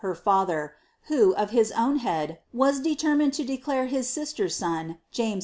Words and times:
her 0.01 0.17
lather, 0.25 0.73
who, 1.13 1.31
of 1.35 1.51
his 1.51 1.71
own 1.73 1.97
head, 1.97 2.39
was 2.51 2.79
determined 2.79 3.37
lo 3.37 3.45
declare 3.45 3.85
his 3.85 4.09
sister's 4.09 4.55
son, 4.55 4.97
James 5.11 5.35
V. 5.35 5.39